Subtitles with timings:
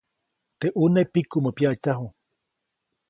[0.59, 2.07] Teʼ ʼune pikumä pyaʼtyaju.